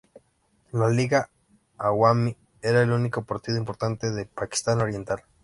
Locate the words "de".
4.09-4.25